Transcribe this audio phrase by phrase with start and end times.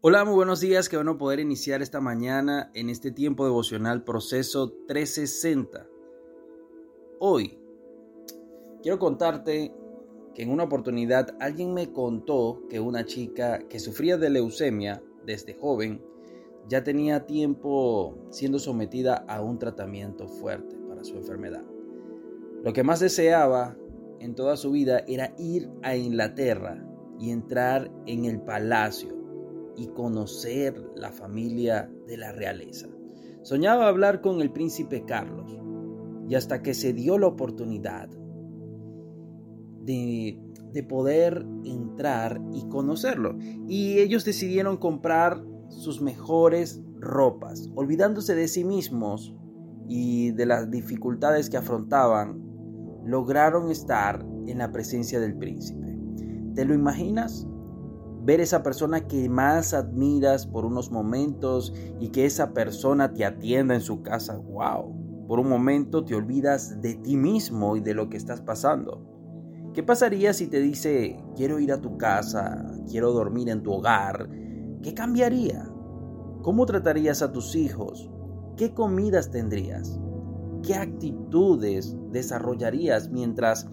[0.00, 0.88] Hola, muy buenos días.
[0.92, 5.88] Van a poder iniciar esta mañana en este tiempo devocional proceso 360.
[7.18, 7.58] Hoy
[8.80, 9.74] quiero contarte
[10.36, 15.54] que en una oportunidad alguien me contó que una chica que sufría de leucemia desde
[15.54, 16.00] joven
[16.68, 21.64] ya tenía tiempo siendo sometida a un tratamiento fuerte para su enfermedad.
[22.62, 23.76] Lo que más deseaba
[24.20, 26.86] en toda su vida era ir a Inglaterra
[27.18, 29.17] y entrar en el palacio
[29.78, 32.88] y conocer la familia de la realeza.
[33.42, 35.56] Soñaba hablar con el príncipe Carlos
[36.28, 38.08] y hasta que se dio la oportunidad
[39.84, 40.38] de,
[40.72, 43.38] de poder entrar y conocerlo.
[43.68, 49.34] Y ellos decidieron comprar sus mejores ropas, olvidándose de sí mismos
[49.86, 52.42] y de las dificultades que afrontaban,
[53.04, 55.96] lograron estar en la presencia del príncipe.
[56.54, 57.46] ¿Te lo imaginas?
[58.28, 63.74] Ver esa persona que más admiras por unos momentos y que esa persona te atienda
[63.74, 64.36] en su casa.
[64.36, 65.24] ¡Wow!
[65.26, 69.02] Por un momento te olvidas de ti mismo y de lo que estás pasando.
[69.72, 74.28] ¿Qué pasaría si te dice, quiero ir a tu casa, quiero dormir en tu hogar?
[74.82, 75.66] ¿Qué cambiaría?
[76.42, 78.10] ¿Cómo tratarías a tus hijos?
[78.58, 79.98] ¿Qué comidas tendrías?
[80.62, 83.66] ¿Qué actitudes desarrollarías mientras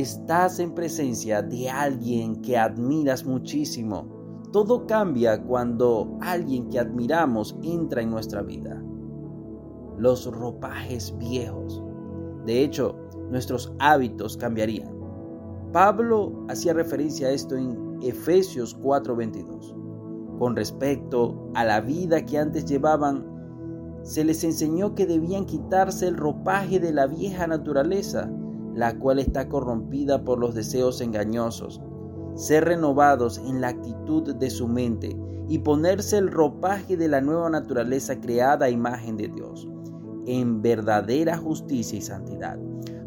[0.00, 4.06] estás en presencia de alguien que admiras muchísimo.
[4.52, 8.82] Todo cambia cuando alguien que admiramos entra en nuestra vida.
[9.96, 11.82] Los ropajes viejos.
[12.44, 12.96] De hecho,
[13.30, 14.92] nuestros hábitos cambiarían.
[15.72, 19.74] Pablo hacía referencia a esto en Efesios 4:22.
[20.38, 23.24] Con respecto a la vida que antes llevaban,
[24.02, 28.28] se les enseñó que debían quitarse el ropaje de la vieja naturaleza
[28.74, 31.80] la cual está corrompida por los deseos engañosos,
[32.34, 35.16] ser renovados en la actitud de su mente
[35.48, 39.68] y ponerse el ropaje de la nueva naturaleza creada a imagen de Dios,
[40.26, 42.58] en verdadera justicia y santidad.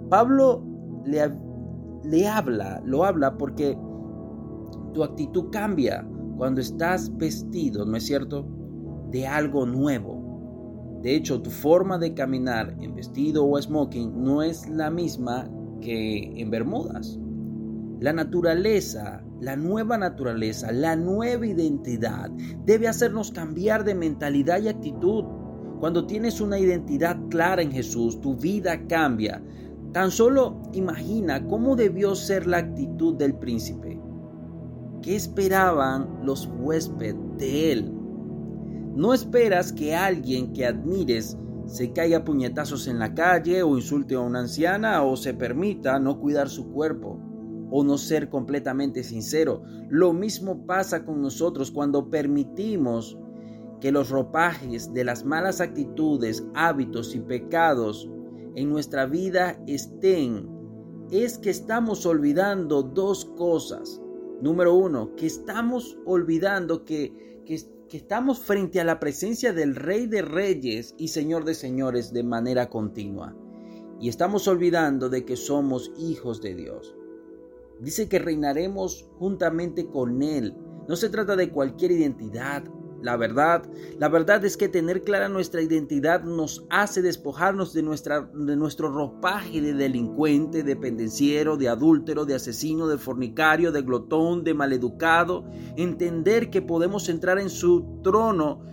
[0.10, 0.64] Pablo
[1.06, 1.34] le,
[2.04, 3.78] le habla, lo habla porque
[4.94, 6.08] tu actitud cambia
[6.38, 8.46] cuando estás vestido, ¿no es cierto?,
[9.10, 10.28] de algo nuevo
[11.02, 15.48] de hecho, tu forma de caminar en vestido o smoking no es la misma
[15.82, 17.20] que en Bermudas.
[18.00, 22.30] La naturaleza, la nueva naturaleza, la nueva identidad
[22.66, 25.24] debe hacernos cambiar de mentalidad y actitud.
[25.80, 29.42] Cuando tienes una identidad clara en Jesús, tu vida cambia.
[29.94, 34.00] Tan solo imagina cómo debió ser la actitud del príncipe.
[35.02, 37.92] ¿Qué esperaban los huéspedes de él?
[38.96, 44.22] No esperas que alguien que admires se caiga puñetazos en la calle o insulte a
[44.22, 47.20] una anciana o se permita no cuidar su cuerpo
[47.70, 49.64] o no ser completamente sincero.
[49.90, 53.18] Lo mismo pasa con nosotros cuando permitimos
[53.82, 58.10] que los ropajes de las malas actitudes, hábitos y pecados
[58.56, 60.50] en nuestra vida estén.
[61.12, 64.02] Es que estamos olvidando dos cosas.
[64.42, 67.56] Número uno, que estamos olvidando que, que
[67.88, 72.24] que estamos frente a la presencia del Rey de Reyes y Señor de Señores de
[72.24, 73.36] manera continua.
[74.00, 76.96] Y estamos olvidando de que somos hijos de Dios.
[77.80, 80.54] Dice que reinaremos juntamente con Él.
[80.88, 82.64] No se trata de cualquier identidad,
[83.02, 83.64] la verdad,
[84.00, 88.90] la verdad es que tener clara nuestra identidad nos hace despojarnos de, nuestra, de nuestro
[88.92, 95.46] ropaje de delincuente, de pendenciero, de adúltero, de asesino, de fornicario, de glotón, de maleducado.
[95.76, 98.64] Entender que podemos entrar en su trono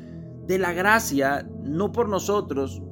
[0.47, 2.83] de la gracia, no por nosotros,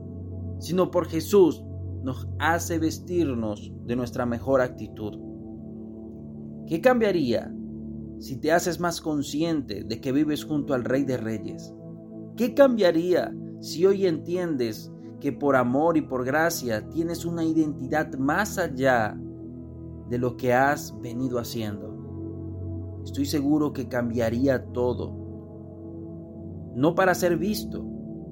[0.58, 1.64] sino por Jesús,
[2.02, 5.18] nos hace vestirnos de nuestra mejor actitud.
[6.66, 7.52] ¿Qué cambiaría
[8.22, 11.74] si te haces más consciente de que vives junto al Rey de Reyes?
[12.36, 18.58] ¿Qué cambiaría si hoy entiendes que por amor y por gracia tienes una identidad más
[18.58, 19.18] allá
[20.08, 23.00] de lo que has venido haciendo?
[23.04, 25.12] Estoy seguro que cambiaría todo.
[26.76, 27.84] No para ser visto,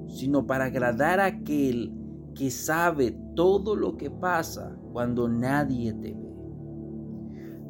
[0.06, 1.92] sino para agradar a aquel
[2.36, 6.29] que sabe todo lo que pasa cuando nadie te ve.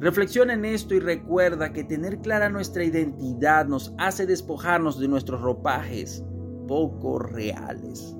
[0.01, 5.41] Reflexiona en esto y recuerda que tener clara nuestra identidad nos hace despojarnos de nuestros
[5.41, 6.25] ropajes
[6.67, 8.17] poco reales.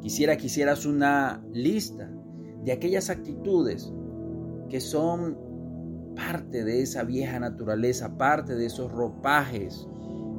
[0.00, 2.10] Quisiera que hicieras una lista
[2.64, 3.92] de aquellas actitudes
[4.68, 5.38] que son
[6.16, 9.86] parte de esa vieja naturaleza, parte de esos ropajes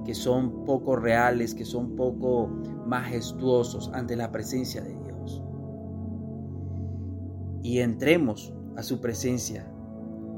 [0.03, 2.49] que son poco reales, que son poco
[2.85, 5.41] majestuosos ante la presencia de Dios.
[7.63, 9.71] Y entremos a su presencia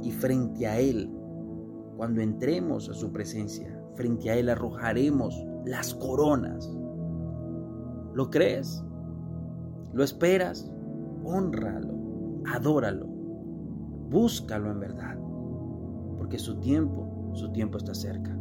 [0.01, 1.10] y frente a Él,
[1.98, 5.36] cuando entremos a su presencia, frente a Él arrojaremos
[5.66, 6.69] las coronas.
[8.13, 8.84] ¿Lo crees?
[9.94, 10.72] ¿Lo esperas?
[11.24, 11.94] Honralo,
[12.54, 13.06] adóralo,
[14.10, 15.18] búscalo en verdad,
[16.18, 18.38] porque su tiempo, su tiempo está cerca.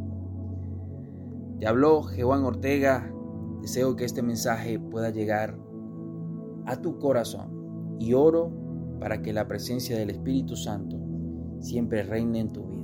[1.59, 3.13] Te habló Jehová Ortega,
[3.61, 5.57] deseo que este mensaje pueda llegar
[6.65, 8.51] a tu corazón y oro
[8.99, 10.98] para que la presencia del Espíritu Santo
[11.59, 12.78] siempre reine en tu vida